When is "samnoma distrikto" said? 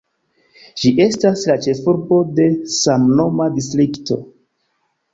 2.79-4.23